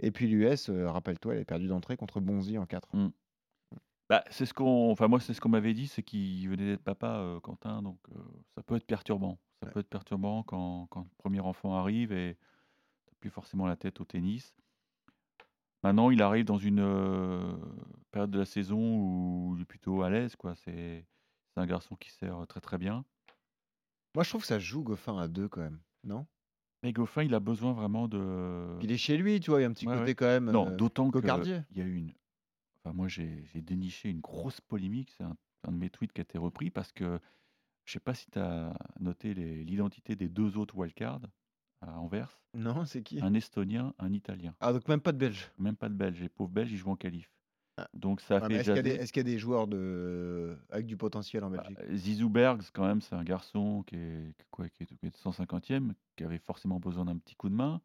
Et 0.00 0.10
puis 0.10 0.26
l'US, 0.26 0.70
euh, 0.70 0.90
rappelle-toi, 0.90 1.36
il 1.36 1.42
a 1.42 1.44
perdu 1.44 1.68
d'entrée 1.68 1.96
contre 1.96 2.18
Bonzi 2.18 2.58
en 2.58 2.66
4. 2.66 2.88
Mm. 2.96 3.10
Bah, 4.10 4.24
c'est 4.28 4.44
ce 4.44 4.52
qu'on. 4.52 4.90
Enfin, 4.90 5.06
moi, 5.06 5.20
c'est 5.20 5.32
ce 5.32 5.40
qu'on 5.40 5.48
m'avait 5.48 5.72
dit, 5.72 5.86
c'est 5.86 6.02
qu'il 6.02 6.48
venait 6.48 6.66
d'être 6.66 6.82
papa, 6.82 7.18
euh, 7.20 7.38
Quentin, 7.38 7.80
donc 7.80 8.00
ça 8.56 8.62
peut 8.64 8.74
être 8.74 8.86
perturbant. 8.88 9.38
Ça 9.62 9.68
Ouais. 9.68 9.72
peut 9.72 9.80
être 9.80 9.88
perturbant 9.88 10.42
quand, 10.42 10.88
quand 10.90 11.02
le 11.02 11.08
premier 11.18 11.38
enfant 11.38 11.76
arrive 11.76 12.10
et 12.10 12.36
t'as 13.06 13.14
plus 13.20 13.30
forcément 13.30 13.68
la 13.68 13.76
tête 13.76 14.00
au 14.00 14.04
tennis. 14.04 14.52
Maintenant, 15.82 16.10
il 16.10 16.20
arrive 16.22 16.44
dans 16.44 16.58
une 16.58 16.82
période 18.10 18.30
de 18.30 18.38
la 18.38 18.44
saison 18.44 18.78
où 18.98 19.54
il 19.56 19.62
est 19.62 19.66
plutôt 19.66 20.02
à 20.02 20.10
l'aise, 20.10 20.36
quoi. 20.36 20.54
C'est 20.56 21.06
c'est 21.54 21.60
un 21.60 21.66
garçon 21.66 21.94
qui 21.96 22.10
sert 22.10 22.46
très 22.46 22.60
très 22.60 22.76
bien. 22.78 23.04
Moi, 24.14 24.24
je 24.24 24.28
trouve 24.30 24.42
que 24.42 24.46
ça 24.46 24.58
joue 24.58 24.82
Goffin 24.82 25.18
à 25.18 25.28
2 25.28 25.48
quand 25.48 25.60
même, 25.60 25.80
non? 26.04 26.26
Mais 26.82 26.92
Goffin, 26.92 27.22
il 27.22 27.34
a 27.34 27.40
besoin 27.40 27.72
vraiment 27.72 28.08
de. 28.08 28.76
Puis 28.78 28.86
Il 28.88 28.92
est 28.92 28.96
chez 28.98 29.16
lui, 29.16 29.40
tu 29.40 29.50
vois, 29.50 29.60
il 29.60 29.62
y 29.62 29.66
a 29.66 29.68
un 29.68 29.72
petit 29.72 29.86
Ouais, 29.86 29.98
côté 29.98 30.14
quand 30.14 30.26
même. 30.26 30.50
Non, 30.50 30.70
d'autant 30.76 31.04
qu'il 31.10 31.20
cocardier. 31.20 31.60
y 31.74 31.80
a 31.80 31.84
eu 31.84 31.94
une. 31.96 32.12
Enfin, 32.84 32.94
moi, 32.94 33.08
j'ai 33.08 33.44
j'ai 33.52 33.62
déniché 33.62 34.10
une 34.10 34.20
grosse 34.20 34.60
polémique. 34.60 35.10
C'est 35.16 35.24
un, 35.24 35.36
un 35.64 35.72
de 35.72 35.76
mes 35.78 35.90
tweets 35.90 36.12
qui 36.12 36.20
a 36.20 36.22
été 36.22 36.38
repris 36.38 36.70
parce 36.70 36.92
que 36.92 37.18
je 37.84 37.92
sais 37.92 38.00
pas 38.00 38.14
si 38.14 38.30
tu 38.30 38.38
as 38.38 38.74
noté 39.00 39.32
les- 39.34 39.64
l'identité 39.64 40.16
des 40.16 40.28
deux 40.28 40.56
autres 40.58 40.76
wildcards 40.76 41.20
à 41.86 41.98
Anvers. 41.98 42.38
Non, 42.54 42.84
c'est 42.86 43.02
qui? 43.02 43.20
Un 43.20 43.34
Estonien, 43.34 43.94
un 43.98 44.12
Italien. 44.12 44.54
Ah, 44.60 44.72
donc 44.72 44.86
même 44.88 45.00
pas 45.00 45.12
de 45.12 45.18
Belge. 45.18 45.50
Même 45.58 45.76
pas 45.76 45.88
de 45.88 45.94
Belge. 45.94 46.20
Les 46.20 46.28
pauvres 46.28 46.50
Belges, 46.50 46.72
ils 46.72 46.76
jouent 46.78 46.90
en 46.90 46.96
qualif. 46.96 47.30
Ah. 47.76 47.88
Donc 47.92 48.20
ça 48.22 48.36
a 48.36 48.40
Ouais, 48.40 48.48
mais 48.48 48.54
fait 48.54 48.60
Est-ce 48.60 48.68
qu'il 48.70 48.76
y, 48.76 48.78
a 48.78 49.22
des- 49.24 49.32
y 49.32 49.34
a 49.34 49.38
joueurs 49.38 49.66
de... 49.66 50.56
avec 50.70 50.86
du 50.86 50.96
potentiel 50.96 51.44
en 51.44 51.50
Bah, 51.50 51.58
Belgique? 51.68 51.96
Zizou 51.96 52.30
Bergs, 52.30 52.62
quand 52.72 52.86
même, 52.86 53.02
c'est 53.02 53.14
un 53.14 53.24
garçon 53.24 53.82
qui 53.86 53.96
est, 53.96 54.34
quoi, 54.50 54.68
qui 54.70 54.84
est, 54.84 54.86
qui 54.86 55.06
est 55.06 55.14
150e, 55.16 55.92
qui 56.16 56.24
avait 56.24 56.38
forcément 56.38 56.80
besoin 56.80 57.04
d'un 57.04 57.18
petit 57.18 57.34
coup 57.36 57.50
de 57.50 57.54
main. 57.54 57.80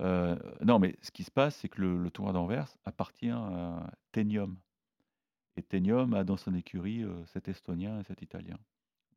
Euh, 0.00 0.36
non, 0.64 0.78
mais 0.78 0.96
ce 1.02 1.10
qui 1.10 1.24
se 1.24 1.30
passe, 1.30 1.56
c'est 1.56 1.68
que 1.68 1.82
le, 1.82 2.02
le 2.02 2.10
tournoi 2.10 2.32
d'Anvers 2.32 2.74
appartient 2.86 3.28
à 3.28 3.92
Tenium. 4.12 4.56
Et 5.56 5.62
Tenium 5.62 6.14
a 6.14 6.24
dans 6.24 6.38
son 6.38 6.54
écurie 6.54 7.02
euh, 7.04 7.22
cet 7.26 7.48
Estonien 7.48 8.00
et 8.00 8.04
cet 8.04 8.22
Italien. 8.22 8.56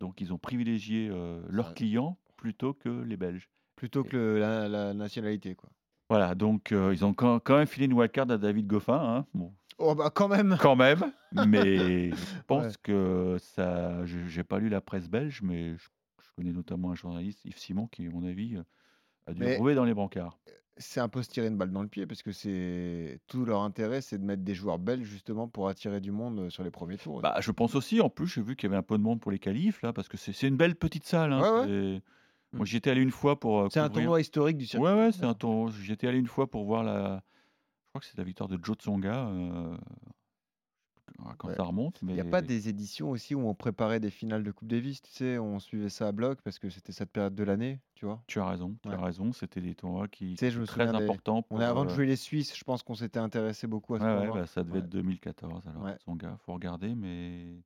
Donc 0.01 0.19
ils 0.19 0.33
ont 0.33 0.37
privilégié 0.37 1.07
euh, 1.09 1.39
leurs 1.47 1.73
clients 1.73 2.17
plutôt 2.35 2.73
que 2.73 2.89
les 2.89 3.15
Belges. 3.15 3.47
Plutôt 3.75 4.03
que 4.03 4.15
le- 4.15 4.39
la, 4.39 4.67
la 4.67 4.93
nationalité, 4.93 5.55
quoi. 5.55 5.69
Voilà, 6.09 6.35
donc 6.35 6.71
euh, 6.71 6.93
ils 6.93 7.03
ont 7.05 7.13
quand, 7.13 7.39
quand 7.39 7.57
même 7.57 7.65
filé 7.67 7.85
une 7.85 7.93
wildcard 7.93 8.29
à 8.29 8.37
David 8.37 8.67
Goffin. 8.67 8.99
hein. 8.99 9.25
Bon, 9.33 9.53
Oh, 9.79 9.95
bah 9.95 10.11
quand 10.13 10.27
même 10.27 10.55
quand 10.61 10.75
même, 10.75 11.11
mais 11.31 12.11
je 12.11 12.41
pense 12.45 12.65
Ouais. 12.65 12.71
que 12.83 13.37
ça. 13.39 14.05
je- 14.05 14.27
J'ai 14.27 14.43
pas 14.43 14.59
lu 14.59 14.69
la 14.69 14.81
presse 14.81 15.09
belge, 15.09 15.41
mais 15.41 15.75
je, 15.75 15.87
je 16.21 16.29
connais 16.35 16.51
notamment 16.51 16.91
un 16.91 16.95
journaliste, 16.95 17.43
Yves 17.45 17.57
Simon, 17.57 17.87
qui, 17.87 18.05
à 18.05 18.09
mon 18.11 18.23
avis, 18.23 18.55
euh, 18.57 18.63
a 19.25 19.33
dû 19.33 19.39
Mais- 19.41 19.57
rouler 19.57 19.73
dans 19.75 19.85
les 19.85 19.93
brancards. 19.95 20.37
C'est 20.77 20.99
un 20.99 21.07
peu 21.09 21.21
se 21.23 21.29
tirer 21.29 21.47
une 21.47 21.57
balle 21.57 21.71
dans 21.71 21.81
le 21.83 21.87
pied, 21.87 22.05
parce 22.07 22.21
que 22.23 22.31
c'est 22.31 23.19
tout 23.27 23.45
leur 23.45 23.61
intérêt, 23.61 24.01
c'est 24.01 24.17
de 24.17 24.23
mettre 24.25 24.43
des 24.43 24.55
joueurs 24.55 24.79
belges, 24.79 25.05
justement, 25.07 25.47
pour 25.47 25.67
attirer 25.69 26.01
du 26.01 26.11
monde 26.11 26.39
euh, 26.39 26.49
sur 26.49 26.63
les 26.63 26.71
premiers 26.71 26.97
tours. 26.97 27.21
Bah, 27.21 27.35
je 27.39 27.51
pense 27.51 27.73
aussi, 27.75 28.01
en 28.01 28.09
plus, 28.09 28.27
j'ai 28.27 28.41
vu 28.41 28.55
qu'il 28.55 28.67
y 28.69 28.71
avait 28.71 28.79
un 28.79 28.83
peu 28.83 28.97
de 28.97 29.03
monde 29.03 29.19
pour 29.19 29.31
les 29.31 29.39
qualifs, 29.39 29.81
là, 29.83 29.93
parce 29.93 30.07
que 30.07 30.17
c'est 30.17 30.47
une 30.47 30.57
belle 30.57 30.75
petite 30.75 31.05
salle. 31.05 31.31
hein, 31.33 31.65
Ouais. 31.65 32.01
Moi, 32.53 32.65
j'y 32.65 32.77
étais 32.77 32.89
allé 32.91 33.01
une 33.01 33.11
fois 33.11 33.39
pour. 33.39 33.59
euh, 33.61 33.67
c'est 33.71 33.79
un 33.79 33.89
tournoi 33.89 34.21
historique 34.21 34.57
du 34.57 34.65
circuit. 34.65 34.85
Ouais, 34.87 34.93
ouais, 34.93 35.11
c'est 35.11 35.25
un 35.25 35.33
tournoi. 35.33 35.71
J'étais 35.81 36.07
allé 36.07 36.19
une 36.19 36.27
fois 36.27 36.49
pour 36.49 36.65
voir 36.65 36.83
la. 36.83 37.23
Je 37.85 37.89
crois 37.89 38.01
que 38.01 38.05
c'est 38.05 38.17
la 38.17 38.23
victoire 38.23 38.49
de 38.49 38.57
Joe 38.63 38.75
Tsonga. 38.77 39.27
euh, 39.27 39.77
Quand 41.37 41.49
Ouais. 41.49 41.55
ça 41.55 41.63
remonte. 41.63 41.99
Il 42.01 42.07
n'y 42.13 42.19
a 42.19 42.25
pas 42.25 42.41
des 42.41 42.69
éditions 42.69 43.09
aussi 43.11 43.35
où 43.35 43.47
on 43.47 43.53
préparait 43.53 43.99
des 43.99 44.09
finales 44.09 44.43
de 44.43 44.51
Coupe 44.51 44.67
Davis, 44.67 45.01
tu 45.01 45.11
sais, 45.11 45.37
on 45.37 45.59
suivait 45.59 45.89
ça 45.89 46.07
à 46.07 46.11
bloc 46.11 46.41
parce 46.41 46.59
que 46.59 46.69
c'était 46.69 46.91
cette 46.91 47.11
période 47.11 47.35
de 47.35 47.43
l'année, 47.43 47.79
tu 47.95 48.05
vois. 48.05 48.21
Tu 48.27 48.39
as 48.39 48.47
raison, 48.47 48.75
tu 48.81 48.89
Ouais. 48.89 48.95
as 48.95 49.01
raison. 49.01 49.31
C'était 49.31 49.61
des 49.61 49.75
tournois 49.75 50.07
qui 50.07 50.33
étaient 50.33 50.49
très 50.65 50.87
des- 50.87 50.95
importants. 50.95 51.45
On 51.49 51.59
a, 51.59 51.67
avant 51.69 51.85
de 51.85 51.89
euh, 51.91 51.93
jouer 51.93 52.05
les 52.07 52.15
Suisses, 52.15 52.57
je 52.57 52.63
pense 52.63 52.81
qu'on 52.83 52.95
s'était 52.95 53.19
intéressé 53.19 53.67
beaucoup 53.67 53.95
à 53.95 53.99
ce 53.99 54.03
Ouais, 54.05 54.31
bah, 54.33 54.47
ça 54.47 54.63
devait 54.63 54.79
être 54.79 54.89
2014 54.89 55.67
alors, 55.67 55.87
gars, 56.17 56.37
faut 56.45 56.53
regarder, 56.53 56.95
mais 56.95 57.61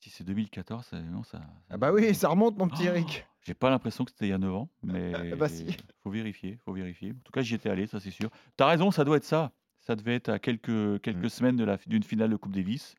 si 0.00 0.10
c'est 0.10 0.24
2014, 0.24 0.84
ça, 0.86 1.00
non, 1.00 1.22
ça, 1.24 1.40
Ah 1.70 1.76
bah 1.76 1.92
oui, 1.92 2.14
ça 2.14 2.28
remonte, 2.28 2.56
mon 2.58 2.68
petit 2.68 2.84
Oh, 2.84 2.92
Eric. 2.92 3.26
J'ai 3.42 3.54
pas 3.54 3.70
l'impression 3.70 4.04
que 4.04 4.10
c'était 4.10 4.26
il 4.26 4.30
y 4.30 4.32
a 4.32 4.38
9 4.38 4.54
ans, 4.54 4.68
mais 4.82 5.34
bah 5.36 5.48
si. 5.48 5.66
faut 6.02 6.10
vérifier, 6.10 6.58
faut 6.64 6.72
vérifier. 6.72 7.10
En 7.12 7.20
tout 7.24 7.32
cas, 7.32 7.42
j'y 7.42 7.54
étais 7.54 7.70
allé, 7.70 7.86
ça 7.86 8.00
c'est 8.00 8.10
sûr. 8.10 8.28
T'as 8.56 8.66
raison, 8.66 8.90
ça 8.90 9.04
doit 9.04 9.16
être 9.16 9.24
ça. 9.24 9.52
Ça 9.80 9.94
devait 9.94 10.16
être 10.16 10.28
à 10.30 10.38
quelques, 10.40 11.00
quelques 11.00 11.26
Mm. 11.26 11.28
semaines 11.28 11.56
de 11.56 11.64
la, 11.64 11.78
d'une 11.86 12.02
finale 12.02 12.30
de 12.30 12.36
Coupe 12.36 12.52
Davis. 12.52 12.94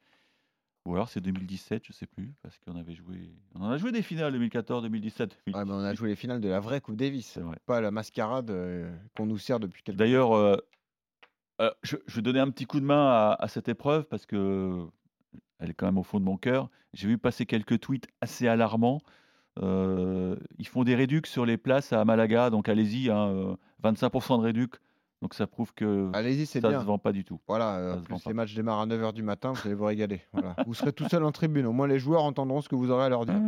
Ou 0.85 0.95
alors 0.95 1.09
c'est 1.09 1.19
2017, 1.19 1.83
je 1.85 1.91
sais 1.91 2.07
plus, 2.07 2.33
parce 2.41 2.57
qu'on 2.59 2.77
avait 2.77 2.95
joué, 2.95 3.33
on 3.55 3.61
en 3.61 3.69
a 3.71 3.77
joué 3.77 3.91
des 3.91 4.01
finales 4.01 4.31
2014, 4.31 4.83
2017. 4.83 5.37
Ouais, 5.47 5.65
mais 5.65 5.71
on 5.73 5.79
a 5.83 5.93
joué 5.93 6.07
les 6.07 6.15
finales 6.15 6.39
de 6.39 6.47
la 6.47 6.61
vraie 6.61 6.79
Coupe 6.79 6.95
Davis, 6.95 7.27
C'est 7.27 7.41
vrai. 7.41 7.57
pas 7.65 7.81
la 7.81 7.91
mascarade 7.91 8.49
euh, 8.51 8.89
qu'on 9.17 9.25
nous 9.25 9.37
sert 9.37 9.59
depuis 9.59 9.83
quelques 9.83 9.97
D'ailleurs, 9.97 10.31
euh, 10.33 10.55
euh, 11.59 11.71
je, 11.83 11.97
je 12.07 12.15
vais 12.15 12.21
donner 12.21 12.39
un 12.39 12.49
petit 12.51 12.65
coup 12.65 12.79
de 12.79 12.85
main 12.85 13.05
à, 13.09 13.35
à 13.37 13.47
cette 13.49 13.67
épreuve 13.67 14.05
parce 14.05 14.25
que 14.25 14.87
elle 15.59 15.69
est 15.71 15.73
quand 15.73 15.85
même 15.87 15.97
au 15.97 16.03
fond 16.03 16.19
de 16.19 16.25
mon 16.25 16.37
cœur. 16.37 16.69
J'ai 16.93 17.07
vu 17.07 17.17
passer 17.17 17.45
quelques 17.45 17.79
tweets 17.79 18.07
assez 18.21 18.47
alarmants. 18.47 19.01
Euh, 19.59 20.35
ils 20.59 20.67
font 20.67 20.83
des 20.83 20.95
réducs 20.95 21.27
sur 21.27 21.45
les 21.45 21.57
places 21.57 21.91
à 21.93 22.05
Malaga, 22.05 22.49
donc 22.49 22.69
allez-y, 22.69 23.09
hein, 23.09 23.27
euh, 23.29 23.55
25% 23.83 24.37
de 24.39 24.43
réduc. 24.43 24.75
Donc 25.23 25.33
ça 25.33 25.47
prouve 25.47 25.73
que 25.73 26.11
Allez-y, 26.13 26.45
c'est 26.45 26.61
ça 26.61 26.69
bien. 26.69 26.79
se 26.79 26.85
vend 26.85 26.99
pas 26.99 27.11
du 27.11 27.25
tout. 27.25 27.39
Voilà, 27.47 27.77
euh, 27.77 27.95
en 27.97 28.01
plus 28.01 28.23
les 28.27 28.33
matchs 28.35 28.53
démarrent 28.53 28.81
à 28.81 28.85
9h 28.85 29.13
du 29.13 29.23
matin, 29.23 29.51
vous 29.53 29.61
allez 29.65 29.73
vous 29.73 29.85
régaler. 29.85 30.21
Voilà. 30.31 30.55
vous 30.67 30.75
serez 30.75 30.93
tout 30.93 31.09
seul 31.09 31.23
en 31.23 31.31
tribune, 31.31 31.65
au 31.65 31.71
moins 31.71 31.87
les 31.87 31.97
joueurs 31.97 32.21
entendront 32.23 32.61
ce 32.61 32.69
que 32.69 32.75
vous 32.75 32.91
aurez 32.91 33.05
à 33.05 33.09
leur 33.09 33.25
dire. 33.25 33.41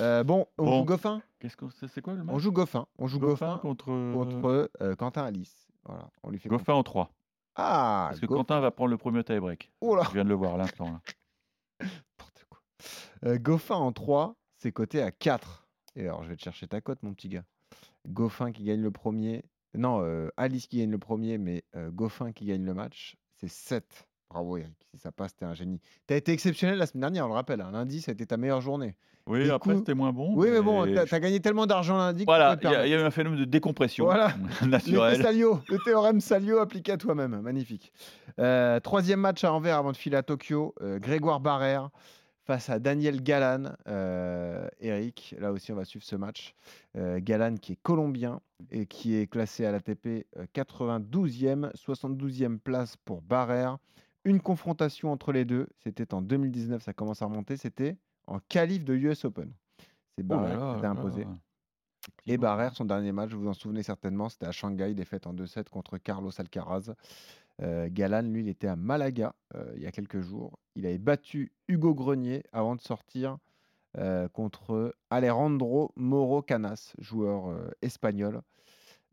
Euh, 0.00 0.24
bon, 0.24 0.46
on 0.58 0.64
Bon. 0.64 0.78
joue 0.80 0.84
Goffin 0.86 1.22
Qu'est-ce 1.38 1.56
que 1.56 1.66
c'est 1.86 2.00
quoi 2.00 2.14
le 2.14 2.24
match 2.24 2.34
On 2.34 2.40
joue 2.40 2.50
Goffin. 2.50 2.86
On 2.98 3.06
joue 3.06 3.20
Goffin 3.20 3.46
Goffin 3.52 3.58
contre, 3.58 3.84
contre 4.12 4.70
euh, 4.82 4.96
Quentin 4.96 5.22
Alice. 5.22 5.68
Voilà, 5.84 6.08
on 6.24 6.30
lui 6.30 6.40
fait 6.40 6.48
Goffin 6.48 6.72
en 6.72 6.82
3. 6.82 7.12
Ah, 7.54 8.06
Parce 8.08 8.18
que. 8.18 8.26
Quentin 8.26 8.58
va 8.58 8.72
prendre 8.72 8.90
le 8.90 8.96
premier 8.96 9.22
tie-break. 9.22 9.70
Oh 9.82 9.96
Je 10.08 10.10
viens 10.14 10.24
de 10.24 10.28
le 10.30 10.34
voir 10.34 10.54
à 10.54 10.56
l'instant. 10.58 10.86
là. 10.86 11.00
Euh, 13.24 13.38
Goffin 13.38 13.76
en 13.76 13.92
3, 13.92 14.36
c'est 14.58 14.72
coté 14.72 15.02
à 15.02 15.10
4. 15.10 15.66
Et 15.96 16.02
alors, 16.06 16.22
je 16.24 16.28
vais 16.28 16.36
te 16.36 16.42
chercher 16.42 16.66
ta 16.66 16.80
cote, 16.80 17.02
mon 17.02 17.14
petit 17.14 17.28
gars. 17.28 17.44
Goffin 18.08 18.52
qui 18.52 18.64
gagne 18.64 18.82
le 18.82 18.90
premier. 18.90 19.44
Non, 19.76 20.00
euh, 20.02 20.28
Alice 20.36 20.66
qui 20.66 20.78
gagne 20.78 20.90
le 20.90 20.98
premier, 20.98 21.38
mais 21.38 21.64
euh, 21.76 21.90
Goffin 21.90 22.32
qui 22.32 22.44
gagne 22.44 22.64
le 22.64 22.74
match, 22.74 23.16
c'est 23.40 23.48
7. 23.48 24.06
Bravo, 24.30 24.56
Eric. 24.56 24.74
Si 24.92 24.98
ça 24.98 25.12
passe, 25.12 25.34
t'es 25.36 25.44
un 25.44 25.54
génie. 25.54 25.80
T'as 26.06 26.16
été 26.16 26.32
exceptionnel 26.32 26.78
la 26.78 26.86
semaine 26.86 27.02
dernière, 27.02 27.24
on 27.26 27.28
le 27.28 27.34
rappelle. 27.34 27.60
hein. 27.60 27.70
Lundi, 27.72 28.00
ça 28.00 28.10
a 28.10 28.14
été 28.14 28.26
ta 28.26 28.36
meilleure 28.36 28.60
journée. 28.60 28.96
Oui, 29.26 29.44
Du 29.44 29.50
après 29.50 29.72
coup- 29.72 29.78
c'était 29.78 29.94
moins 29.94 30.12
bon. 30.12 30.34
oui, 30.36 30.48
mais 30.50 30.60
bon, 30.60 30.84
t'as 30.92 31.06
je- 31.06 31.16
gagné 31.16 31.40
tellement 31.40 31.66
d'argent 31.66 31.96
lundi. 31.96 32.20
que 32.24 32.30
Voilà, 32.30 32.56
il 32.60 32.70
y, 32.70 32.74
a- 32.74 32.86
eu 33.00 33.04
un 33.06 33.10
phénomène 33.10 33.38
de 33.40 33.44
décompression 33.46 34.04
Voilà. 34.04 34.34
L'effet 34.50 34.66
naturel. 34.66 35.22
Salio, 35.22 35.60
le 35.68 35.78
théorème 35.84 36.20
Salio 36.20 36.58
appliqué 36.58 36.92
à 36.92 36.96
toi-même. 36.98 37.40
Magnifique. 37.40 37.90
Euh, 38.38 38.80
troisième 38.80 39.20
match 39.20 39.42
à 39.44 39.52
Anvers 39.52 39.78
avant 39.78 39.92
de 39.92 39.96
filer 39.96 40.16
à 40.16 40.22
Tokyo. 40.22 40.74
Grégoire 40.98 41.40
Barrère 41.40 41.88
face 42.44 42.70
à 42.70 42.78
Daniel 42.78 43.22
Galan. 43.22 43.72
Euh, 43.88 44.68
Eric, 44.80 45.34
là 45.38 45.52
aussi, 45.52 45.72
on 45.72 45.76
va 45.76 45.84
suivre 45.84 46.04
ce 46.04 46.16
match. 46.16 46.54
Euh, 46.96 47.18
Galan 47.22 47.56
qui 47.56 47.72
est 47.72 47.82
colombien 47.82 48.40
et 48.70 48.86
qui 48.86 49.16
est 49.16 49.26
classé 49.26 49.64
à 49.66 49.72
l'ATP 49.72 50.26
euh, 50.36 50.46
92e, 50.54 51.72
72e 51.74 52.58
place 52.58 52.96
pour 53.04 53.22
Barrère. 53.22 53.78
Une 54.24 54.40
confrontation 54.40 55.12
entre 55.12 55.32
les 55.32 55.44
deux. 55.44 55.68
C'était 55.82 56.14
en 56.14 56.22
2019, 56.22 56.82
ça 56.82 56.92
commence 56.92 57.22
à 57.22 57.26
remonter. 57.26 57.56
C'était 57.56 57.96
en 58.26 58.38
qualif 58.48 58.84
de 58.84 58.94
US 58.94 59.24
Open. 59.24 59.52
C'est 60.16 60.24
Oh 60.24 60.28
Barrère 60.28 60.58
là 60.60 60.68
qui 60.68 60.74
s'était 60.74 60.86
imposé. 60.86 61.24
là. 61.24 61.36
Et. 62.26 62.36
Barrère, 62.36 62.74
son 62.74 62.84
dernier 62.84 63.12
match, 63.12 63.30
vous 63.30 63.40
vous 63.40 63.48
en 63.48 63.54
souvenez 63.54 63.82
certainement, 63.82 64.28
c'était 64.28 64.46
à 64.46 64.52
Shanghai, 64.52 64.94
défaite 64.94 65.26
en 65.26 65.32
2-7 65.32 65.68
contre 65.70 65.96
Carlos 65.98 66.30
Alcaraz. 66.38 66.92
Euh, 67.62 67.88
Galan, 67.90 68.22
lui, 68.22 68.40
il 68.40 68.48
était 68.48 68.66
à 68.66 68.76
Malaga 68.76 69.34
euh, 69.54 69.72
il 69.76 69.82
y 69.82 69.86
a 69.86 69.92
quelques 69.92 70.20
jours. 70.20 70.58
Il 70.76 70.86
avait 70.86 70.98
battu 70.98 71.52
Hugo 71.68 71.94
Grenier 71.94 72.42
avant 72.52 72.74
de 72.76 72.80
sortir 72.80 73.38
euh, 73.96 74.28
contre 74.28 74.94
Alejandro 75.10 75.92
Moro 75.96 76.42
Canas, 76.42 76.94
joueur 76.98 77.48
euh, 77.50 77.70
espagnol. 77.82 78.42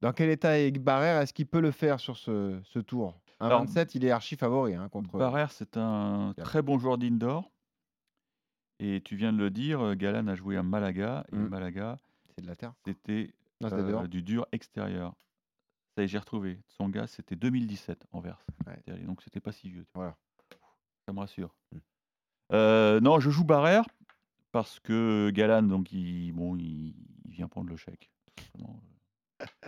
Dans 0.01 0.11
quel 0.13 0.29
état 0.29 0.57
est 0.59 0.71
Barrère? 0.79 1.21
Est-ce 1.21 1.33
qu'il 1.33 1.45
peut 1.45 1.59
le 1.61 1.69
faire 1.71 1.99
sur 1.99 2.17
ce, 2.17 2.59
ce 2.63 2.79
tour? 2.79 3.19
Un 3.39 3.47
Alors, 3.47 3.59
27, 3.61 3.95
il 3.95 4.05
est 4.05 4.11
archi 4.11 4.35
favori 4.35 4.73
hein, 4.73 4.89
contre. 4.89 5.17
Barrère, 5.17 5.51
c'est 5.51 5.77
un 5.77 6.33
très 6.37 6.61
bon 6.63 6.79
joueur 6.79 6.97
d'indoor. 6.97 7.51
Et 8.79 9.01
tu 9.01 9.15
viens 9.15 9.31
de 9.31 9.37
le 9.37 9.51
dire, 9.51 9.95
Galan 9.95 10.27
a 10.27 10.35
joué 10.35 10.57
à 10.57 10.63
Malaga. 10.63 11.25
Et 11.31 11.35
Mm. 11.35 11.47
Malaga, 11.49 11.99
C'est 12.35 12.41
de 12.41 12.47
la 12.47 12.55
terre. 12.55 12.73
c'était 12.83 13.31
euh, 13.63 14.07
du 14.07 14.23
dur 14.23 14.47
extérieur. 14.51 15.13
Ça 15.95 16.01
y 16.01 16.05
est, 16.05 16.07
j'ai 16.07 16.17
retrouvé. 16.17 16.59
Son 16.67 16.89
gars, 16.89 17.05
c'était 17.05 17.35
2017 17.35 18.07
Anvers. 18.11 18.43
Ouais. 18.65 18.73
C'était 18.77 18.91
allé, 18.93 19.03
Donc, 19.03 19.21
c'était 19.21 19.39
pas 19.39 19.51
si 19.51 19.69
vieux. 19.69 19.85
Voilà. 19.93 20.15
Ça 21.05 21.13
me 21.13 21.19
rassure. 21.19 21.53
Mm. 21.71 21.77
Euh, 22.53 22.99
non, 22.99 23.19
je 23.19 23.29
joue 23.29 23.43
Barrère 23.43 23.85
parce 24.51 24.79
que 24.79 25.29
Galan, 25.33 25.63
donc, 25.63 25.91
il, 25.91 26.31
bon, 26.33 26.55
il, 26.57 26.93
il 27.25 27.31
vient 27.31 27.47
prendre 27.47 27.69
le 27.69 27.77
chèque. 27.77 28.11
simplement. 28.37 28.79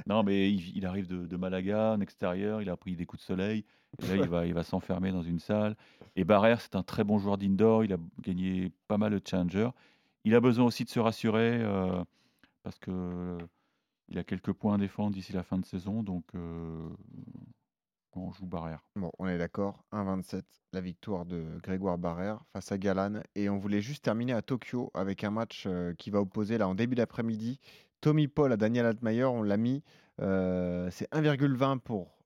non, 0.08 0.24
mais 0.24 0.52
il, 0.52 0.76
il 0.76 0.86
arrive 0.86 1.08
de, 1.08 1.26
de 1.26 1.38
Malaga, 1.38 1.94
en 1.94 2.02
extérieur. 2.02 2.62
Il 2.62 2.70
a 2.70 2.78
pris 2.78 2.96
des 2.96 3.06
coups 3.06 3.22
de 3.22 3.26
soleil. 3.26 3.66
Et 4.02 4.08
là, 4.08 4.16
il 4.16 4.30
va, 4.30 4.46
il 4.46 4.54
va 4.54 4.64
s'enfermer 4.64 5.12
dans 5.12 5.22
une 5.22 5.40
salle. 5.40 5.76
Et 6.16 6.24
Barrère, 6.24 6.62
c'est 6.62 6.76
un 6.76 6.84
très 6.84 7.04
bon 7.04 7.20
joueur 7.20 7.38
d'indoor. 7.38 7.84
Il 7.84 7.94
a 7.94 7.98
gagné 8.22 8.72
pas 8.88 8.98
mal 8.98 9.12
de 9.12 9.22
challenger. 9.24 9.70
Il 10.26 10.36
a 10.36 10.40
besoin 10.40 10.66
aussi 10.66 10.84
de 10.84 10.90
se 10.90 11.00
rassurer 11.00 11.62
euh, 11.62 12.04
parce 12.64 12.80
que 12.80 13.38
il 14.10 14.18
a 14.18 14.24
quelques 14.24 14.54
points 14.54 14.76
à 14.76 14.78
défendre 14.78 15.12
d'ici 15.12 15.34
la 15.34 15.44
fin 15.44 15.58
de 15.58 15.66
saison. 15.66 16.04
Donc, 16.04 16.24
euh, 16.36 16.90
on 18.16 18.32
joue 18.32 18.46
Barrère. 18.46 18.80
Bon, 18.96 19.12
on 19.20 19.28
est 19.28 19.38
d'accord. 19.38 19.84
1-27, 19.92 20.44
la 20.74 20.82
victoire 20.82 21.26
de 21.26 21.44
Grégoire 21.62 21.98
Barrère 21.98 22.40
face 22.54 22.72
à 22.72 22.78
Galan. 22.78 23.22
Et 23.36 23.50
on 23.50 23.58
voulait 23.58 23.82
juste 23.82 24.04
terminer 24.04 24.34
à 24.34 24.42
Tokyo 24.42 24.92
avec 24.94 25.24
un 25.24 25.32
match 25.32 25.68
qui 25.98 26.10
va 26.10 26.20
opposer, 26.22 26.58
là, 26.58 26.68
en 26.68 26.76
début 26.76 26.96
d'après-midi, 26.96 27.60
Tommy 28.02 28.28
Paul 28.28 28.52
à 28.52 28.58
Daniel 28.58 28.86
Altmaier. 28.86 29.26
On 29.26 29.44
l'a 29.44 29.58
mis. 29.58 29.84
c'est 30.20 31.12
1,20 31.12 31.80
pour 31.80 32.18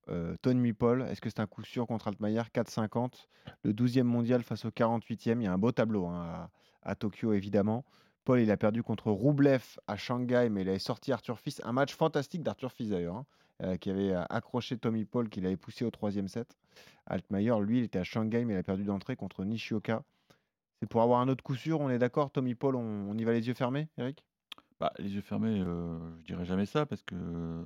Tommy 0.41 0.73
Paul. 0.73 1.03
Est-ce 1.03 1.21
que 1.21 1.29
c'est 1.29 1.39
un 1.39 1.47
coup 1.47 1.63
sûr 1.63 1.87
contre 1.87 2.07
Altmaier? 2.07 2.41
4,50. 2.53 3.27
Le 3.63 3.73
12e 3.73 4.03
mondial 4.03 4.43
face 4.43 4.65
au 4.65 4.69
48e. 4.69 5.39
Il 5.39 5.43
y 5.43 5.47
a 5.47 5.53
un 5.53 5.57
beau 5.57 5.71
tableau 5.71 6.05
hein, 6.07 6.49
à, 6.83 6.91
à 6.91 6.95
Tokyo, 6.95 7.33
évidemment. 7.33 7.85
Paul, 8.25 8.41
il 8.41 8.51
a 8.51 8.57
perdu 8.57 8.83
contre 8.83 9.09
Roublev 9.09 9.63
à 9.87 9.95
Shanghai, 9.95 10.49
mais 10.51 10.63
il 10.63 10.69
avait 10.69 10.79
sorti 10.79 11.13
Arthur 11.13 11.39
Fils. 11.39 11.61
Un 11.63 11.71
match 11.71 11.95
fantastique 11.95 12.43
d'Arthur 12.43 12.73
Fils, 12.73 12.89
d'ailleurs. 12.89 13.15
hein, 13.15 13.25
euh, 13.63 13.77
qui 13.77 13.89
avait 13.89 14.11
euh, 14.13 14.23
accroché 14.29 14.77
Tommy 14.77 15.05
Paul, 15.05 15.29
qu'il 15.29 15.45
avait 15.45 15.57
poussé 15.57 15.85
au 15.85 15.91
troisième 15.91 16.27
set. 16.27 16.57
Altmaier, 17.05 17.59
lui, 17.61 17.79
il 17.79 17.83
était 17.85 17.99
à 17.99 18.03
Shanghai, 18.03 18.45
mais 18.45 18.53
il 18.53 18.57
a 18.57 18.63
perdu 18.63 18.83
d'entrée 18.83 19.15
contre 19.15 19.43
Nishioka. 19.45 20.03
C'est 20.79 20.87
pour 20.89 21.01
avoir 21.01 21.21
un 21.21 21.27
autre 21.29 21.43
coup 21.43 21.55
sûr, 21.55 21.79
on 21.81 21.89
est 21.89 21.97
d'accord 21.97 22.31
Tommy 22.31 22.53
Paul, 22.53 22.75
on, 22.75 23.09
on 23.09 23.17
y 23.17 23.23
va 23.23 23.33
les 23.33 23.47
yeux 23.47 23.53
fermés, 23.55 23.87
Eric? 23.97 24.23
Bah, 24.79 24.93
les 24.99 25.09
yeux 25.09 25.21
fermés, 25.21 25.59
euh, 25.65 25.97
je 26.19 26.25
dirais 26.25 26.45
jamais 26.45 26.67
ça 26.67 26.85
parce 26.85 27.01
que 27.01 27.65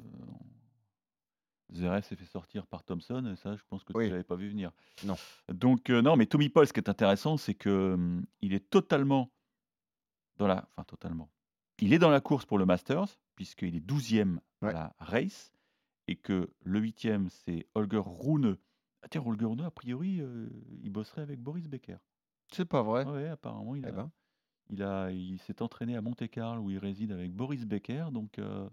Zverev 1.73 2.03
s'est 2.03 2.15
fait 2.15 2.25
sortir 2.25 2.67
par 2.67 2.83
Thompson. 2.83 3.25
Et 3.31 3.35
ça, 3.35 3.55
je 3.55 3.63
pense 3.69 3.83
que 3.83 3.93
Oui. 3.95 4.05
tu 4.05 4.11
l'avais 4.11 4.23
pas 4.23 4.35
vu 4.35 4.49
venir. 4.49 4.71
Non. 5.05 5.15
Donc, 5.49 5.89
euh, 5.89 6.01
non, 6.01 6.15
mais 6.15 6.25
Tommy 6.25 6.49
Paul, 6.49 6.67
ce 6.67 6.73
qui 6.73 6.79
est 6.79 6.89
intéressant, 6.89 7.37
c'est 7.37 7.53
que 7.53 7.93
hum, 7.93 8.25
il 8.41 8.53
est 8.53 8.69
totalement 8.69 9.29
dans 10.37 10.47
la. 10.47 10.67
Enfin, 10.71 10.83
totalement. 10.83 11.29
Il 11.79 11.93
est 11.93 11.99
dans 11.99 12.09
la 12.09 12.21
course 12.21 12.45
pour 12.45 12.57
le 12.57 12.65
Masters, 12.65 13.17
puisqu'il 13.35 13.75
est 13.75 13.85
12e 13.85 14.39
Ouais. 14.61 14.69
à 14.69 14.73
la 14.73 14.95
race, 14.99 15.51
et 16.11 16.15
que 16.17 16.53
le 16.63 16.79
8e, 16.79 17.29
c'est 17.29 17.67
Holger 17.73 18.03
Rune. 18.05 18.57
Ah, 19.01 19.07
tiens, 19.09 19.23
Holger 19.25 19.45
Rune, 19.45 19.61
a 19.61 19.71
priori, 19.71 20.19
euh, 20.21 20.49
il 20.83 20.89
bosserait 20.91 21.21
avec 21.21 21.39
Boris 21.41 21.67
Becker. 21.67 21.97
C'est 22.51 22.65
pas 22.65 22.83
vrai. 22.83 23.05
Ouais, 23.05 23.27
apparemment, 23.27 23.75
il 23.75 23.85
Eh 23.85 23.89
a, 23.89 23.91
ben. 23.91 24.11
il, 24.69 24.83
a, 24.83 25.11
il 25.11 25.39
s'est 25.39 25.61
entraîné 25.61 25.95
à 25.95 26.01
Monte-Carlo 26.01 26.63
où 26.63 26.69
il 26.71 26.77
réside 26.79 27.11
avec 27.11 27.33
Boris 27.33 27.65
Becker. 27.65 28.07
Donc, 28.11 28.39
euh, 28.39 28.69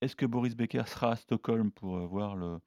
est-ce 0.00 0.16
que 0.16 0.26
Boris 0.26 0.56
Becker 0.56 0.84
sera 0.86 1.12
à 1.12 1.16
Stockholm 1.16 1.72
pour 1.72 1.96
euh, 1.98 2.06
voir 2.06 2.36
le, 2.36 2.60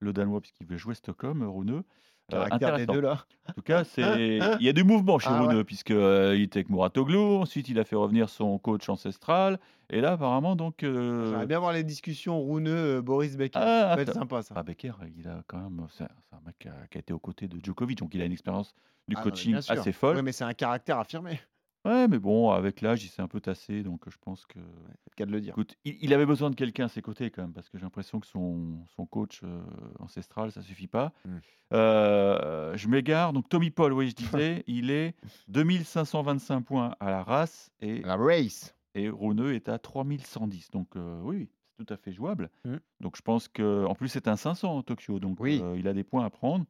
le 0.00 0.12
Danois, 0.12 0.40
puisqu'il 0.40 0.66
veut 0.68 0.76
jouer 0.78 0.94
Stockholm, 0.94 1.42
euh, 1.42 1.48
Rune? 1.48 1.70
Euh, 1.72 1.82
Caractère 2.30 2.58
des 2.58 2.82
intéressant. 2.82 2.92
deux 2.94 3.00
là. 3.00 3.24
En 3.48 3.52
tout 3.52 3.62
cas, 3.62 3.84
c'est 3.84 4.38
il 4.60 4.64
y 4.66 4.68
a 4.68 4.72
du 4.72 4.84
mouvement 4.84 5.18
chez 5.18 5.28
Ah 5.30 5.42
Rune, 5.42 5.56
ouais. 5.58 5.64
puisque 5.64 5.90
euh, 5.90 6.34
il 6.36 6.42
était 6.42 6.58
avec 6.60 6.70
Mouratoglou. 6.70 7.36
Ensuite, 7.36 7.68
il 7.68 7.78
a 7.78 7.84
fait 7.84 7.96
revenir 7.96 8.28
son 8.28 8.58
coach 8.58 8.88
ancestral. 8.88 9.58
Et 9.90 10.00
là, 10.00 10.12
apparemment, 10.12 10.56
donc. 10.56 10.82
euh, 10.82 11.26
J'aimerais 11.30 11.46
bien 11.46 11.58
voir 11.58 11.72
les 11.72 11.84
discussions 11.84 12.38
Rouneux, 12.40 13.00
Boris 13.02 13.36
Becker. 13.36 13.58
Ah, 13.62 13.90
ça 13.90 13.96
peut 13.96 14.02
être 14.02 14.14
sympa 14.14 14.42
ça. 14.42 14.54
ah, 14.56 14.62
Becker, 14.62 14.92
il 15.16 15.28
a 15.28 15.42
quand 15.46 15.58
même. 15.58 15.86
C'est 15.90 16.04
un 16.04 16.40
mec 16.46 16.56
qui 16.58 16.68
a, 16.68 16.86
qui 16.90 16.98
a 16.98 17.00
été 17.00 17.12
aux 17.12 17.18
côtés 17.18 17.48
de 17.48 17.58
Djokovic, 17.62 17.98
donc 17.98 18.14
il 18.14 18.22
a 18.22 18.24
une 18.24 18.32
expérience 18.32 18.74
du 19.06 19.14
Ah 19.18 19.22
coaching 19.22 19.54
assez 19.68 19.92
folle. 19.92 20.16
Oui, 20.16 20.22
mais 20.22 20.32
c'est 20.32 20.44
un 20.44 20.54
caractère 20.54 20.98
affirmé. 20.98 21.38
Ouais, 21.84 22.08
mais 22.08 22.18
bon, 22.18 22.50
avec 22.50 22.80
l'âge, 22.80 23.04
il 23.04 23.08
s'est 23.08 23.20
un 23.20 23.28
peu 23.28 23.40
tassé, 23.40 23.82
donc 23.82 24.08
je 24.08 24.16
pense 24.18 24.46
que. 24.46 24.58
C'est 24.58 25.10
le 25.10 25.14
cas 25.16 25.26
de 25.26 25.32
le 25.32 25.40
dire. 25.40 25.52
Écoute, 25.52 25.76
il, 25.84 25.96
il 26.00 26.14
avait 26.14 26.24
besoin 26.24 26.48
de 26.50 26.54
quelqu'un 26.54 26.86
à 26.86 26.88
ses 26.88 27.02
côtés 27.02 27.30
quand 27.30 27.42
même, 27.42 27.52
parce 27.52 27.68
que 27.68 27.76
j'ai 27.76 27.84
l'impression 27.84 28.20
que 28.20 28.26
son, 28.26 28.78
son 28.96 29.04
coach 29.04 29.40
euh, 29.44 29.60
ancestral, 29.98 30.50
ça 30.50 30.62
suffit 30.62 30.86
pas. 30.88 31.12
Mm. 31.26 31.36
Euh, 31.74 32.76
je 32.76 32.88
m'égare. 32.88 33.32
Donc 33.32 33.48
Tommy 33.48 33.70
Paul, 33.70 33.92
oui, 33.92 34.08
je 34.08 34.14
disais, 34.24 34.64
il 34.66 34.90
est 34.90 35.14
2525 35.48 36.62
points 36.62 36.94
à 37.00 37.10
la 37.10 37.22
race 37.22 37.70
et, 37.80 38.00
La 38.02 38.16
race. 38.16 38.74
et 38.94 39.08
Rouneux 39.08 39.54
est 39.54 39.68
à 39.68 39.78
3110. 39.78 40.70
Donc 40.70 40.96
euh, 40.96 41.20
oui, 41.22 41.48
tout 41.76 41.86
à 41.92 41.96
fait 41.96 42.12
jouable. 42.12 42.50
Mm. 42.64 42.76
Donc 43.00 43.16
je 43.16 43.22
pense 43.22 43.48
que, 43.48 43.84
en 43.84 43.94
plus, 43.94 44.08
c'est 44.08 44.28
un 44.28 44.36
500 44.36 44.76
en 44.78 44.82
Tokyo, 44.82 45.20
donc 45.20 45.38
Oui. 45.40 45.60
euh, 45.62 45.76
il 45.78 45.86
a 45.88 45.92
des 45.92 46.04
points 46.04 46.24
à 46.24 46.30
prendre. 46.30 46.64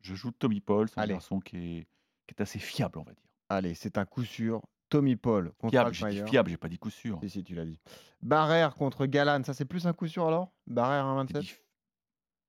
Je 0.00 0.14
joue 0.14 0.32
Tommy 0.32 0.60
Paul, 0.60 0.88
c'est 0.88 1.00
un 1.00 1.06
garçon 1.06 1.40
qui 1.40 1.56
est, 1.56 1.86
qui 2.26 2.34
est 2.36 2.42
assez 2.42 2.58
fiable, 2.58 2.98
on 2.98 3.04
va 3.04 3.12
dire. 3.12 3.22
Allez, 3.48 3.74
c'est 3.74 3.98
un 3.98 4.04
coup 4.04 4.24
sûr. 4.24 4.62
Tommy 4.90 5.16
Paul 5.16 5.52
contre 5.58 5.70
Fiable, 5.72 5.94
j'ai 5.94 6.08
dit 6.22 6.30
fiable, 6.30 6.50
j'ai 6.50 6.56
pas 6.56 6.68
dit 6.68 6.78
coup 6.78 6.90
sûr. 6.90 7.18
Si, 7.22 7.28
si, 7.30 7.42
tu 7.42 7.54
l'as 7.54 7.64
dit. 7.64 7.78
Barrère 8.22 8.74
contre 8.74 9.06
Galan, 9.06 9.42
ça 9.42 9.52
c'est 9.54 9.64
plus 9.64 9.86
un 9.86 9.92
coup 9.92 10.06
sûr 10.06 10.26
alors? 10.26 10.52
Barrère 10.66 11.04
J'ai 11.28 11.34
1,27 11.34 11.40
dit 11.40 11.46
f- 11.46 11.58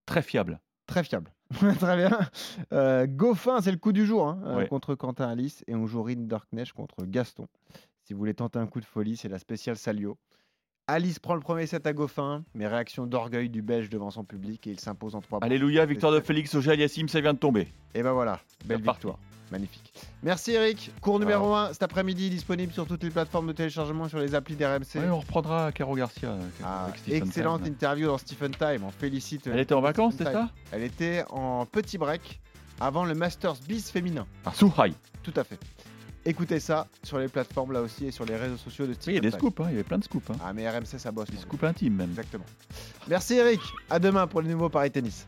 Très 0.06 0.22
fiable. 0.22 0.60
Très 0.86 1.04
fiable. 1.04 1.34
Très 1.80 1.96
bien. 1.98 2.20
Euh, 2.74 3.08
Goffin, 3.08 3.62
c'est 3.62 3.72
le 3.72 3.78
coup 3.78 3.92
du 3.92 4.06
jour 4.06 4.28
hein, 4.28 4.40
euh, 4.46 4.66
contre 4.68 4.94
Quentin 4.94 5.28
Alice. 5.28 5.64
Et 5.68 5.74
on 5.76 5.88
joue 5.88 6.04
Rinderknecht 6.04 6.74
contre 6.74 7.06
Gaston. 7.06 7.48
Si 8.04 8.14
vous 8.14 8.20
voulez 8.20 8.36
tenter 8.36 8.60
un 8.60 8.68
coup 8.68 8.80
de 8.80 8.86
folie, 8.86 9.18
c'est 9.18 9.30
la 9.30 9.40
spéciale 9.40 9.78
Salio. 9.78 10.18
Alice 10.88 11.18
prend 11.18 11.34
le 11.34 11.40
premier 11.42 11.66
set 11.66 11.88
à 11.88 11.94
Goffin, 11.94 12.44
mais 12.54 12.68
réaction 12.68 13.08
d'orgueil 13.08 13.50
du 13.50 13.64
Belge 13.64 13.90
devant 13.90 14.12
son 14.12 14.24
public 14.24 14.68
et 14.68 14.72
il 14.72 14.80
s'impose 14.80 15.16
en 15.16 15.22
3 15.22 15.40
Alléluia, 15.42 15.84
victoire 15.88 16.12
de 16.12 16.20
Félix 16.20 16.54
Auger 16.54 16.76
Yassim, 16.78 17.08
ça 17.08 17.20
vient 17.22 17.34
de 17.34 17.40
tomber. 17.40 17.68
Et 17.96 18.04
ben 18.04 18.12
voilà, 18.12 18.40
belle 18.66 18.84
victoire. 18.84 19.18
Magnifique. 19.56 19.94
Merci 20.22 20.52
Eric. 20.52 20.92
Cours 21.02 21.20
numéro 21.20 21.54
1 21.54 21.72
cet 21.74 21.84
après-midi, 21.84 22.30
disponible 22.30 22.74
sur 22.74 22.86
toutes 22.86 23.04
les 23.04 23.10
plateformes 23.10 23.48
de 23.48 23.54
téléchargement 23.54 24.10
sur 24.10 24.20
les 24.20 24.36
applis 24.36 24.56
d'RMC. 24.56 24.96
Ouais, 24.96 25.10
on 25.10 25.20
reprendra 25.20 25.72
Caro 25.72 25.96
Garcia. 25.96 26.30
euh, 26.30 26.42
Ah, 26.64 26.88
excellente 27.08 27.64
Time. 27.64 27.72
interview 27.74 28.08
dans 28.08 28.18
Stephen 28.18 28.52
Time. 28.52 28.84
On 28.86 28.92
félicite. 28.92 29.48
Elle 29.48 29.60
était 29.60 29.74
en 29.74 29.82
vacances, 29.82 30.16
c'est 30.18 30.26
ça. 30.26 30.50
Elle 30.72 30.84
était 30.84 31.24
en 31.30 31.66
petit 31.66 31.98
break 31.98 32.42
avant 32.82 33.06
le 33.06 33.16
Masters 33.16 33.56
bis 33.68 33.90
féminin. 33.90 34.26
À 34.46 34.52
Suhai. 34.54 34.94
Tout 35.24 35.34
à 35.38 35.44
fait. 35.46 35.58
Écoutez 36.28 36.60
ça 36.60 36.88
sur 37.04 37.20
les 37.20 37.28
plateformes 37.28 37.72
là 37.72 37.82
aussi 37.82 38.08
et 38.08 38.12
sur 38.12 38.26
les 38.26 38.36
réseaux 38.36 38.58
sociaux 38.58 38.86
de 38.88 38.92
Oui, 38.92 38.96
Stephen 39.00 39.14
il 39.14 39.16
y 39.16 39.18
a 39.20 39.22
des 39.22 39.30
Time. 39.30 39.40
scoops, 39.40 39.60
hein, 39.62 39.66
il 39.70 39.72
y 39.72 39.76
avait 39.76 39.84
plein 39.84 40.00
de 40.00 40.04
scoops. 40.04 40.30
hein. 40.32 40.36
Ah 40.44 40.54
mais 40.54 40.68
RMC 40.68 40.98
ça 40.98 41.12
bosse. 41.12 41.30
Des 41.30 41.38
scoops 41.38 41.64
intimes 41.64 41.94
même. 41.96 42.10
Exactement. 42.10 42.46
Merci 43.08 43.36
Eric. 43.36 43.62
À 43.92 44.00
demain 44.00 44.26
pour 44.26 44.42
le 44.42 44.48
nouveau 44.50 44.68
Paris 44.68 44.90
Tennis. 44.92 45.28